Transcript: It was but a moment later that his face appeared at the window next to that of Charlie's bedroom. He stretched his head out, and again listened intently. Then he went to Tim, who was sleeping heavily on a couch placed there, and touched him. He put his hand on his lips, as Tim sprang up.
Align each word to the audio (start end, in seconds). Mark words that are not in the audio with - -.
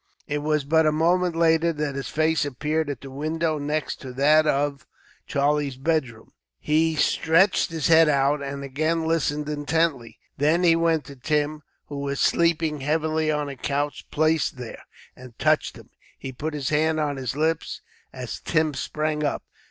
It 0.25 0.39
was 0.39 0.63
but 0.63 0.87
a 0.87 0.91
moment 0.91 1.35
later 1.35 1.71
that 1.73 1.93
his 1.93 2.09
face 2.09 2.43
appeared 2.43 2.89
at 2.89 3.01
the 3.01 3.11
window 3.11 3.59
next 3.59 3.97
to 4.01 4.11
that 4.13 4.47
of 4.47 4.87
Charlie's 5.27 5.77
bedroom. 5.77 6.33
He 6.59 6.95
stretched 6.95 7.69
his 7.69 7.85
head 7.87 8.09
out, 8.09 8.41
and 8.41 8.63
again 8.63 9.05
listened 9.07 9.47
intently. 9.47 10.17
Then 10.37 10.63
he 10.63 10.75
went 10.75 11.05
to 11.05 11.15
Tim, 11.15 11.61
who 11.85 11.99
was 11.99 12.19
sleeping 12.19 12.79
heavily 12.81 13.29
on 13.29 13.47
a 13.47 13.55
couch 13.55 14.07
placed 14.09 14.57
there, 14.57 14.85
and 15.15 15.37
touched 15.37 15.77
him. 15.77 15.91
He 16.17 16.31
put 16.31 16.55
his 16.55 16.69
hand 16.69 16.99
on 16.99 17.17
his 17.17 17.35
lips, 17.35 17.81
as 18.11 18.39
Tim 18.39 18.73
sprang 18.73 19.23
up. 19.23 19.43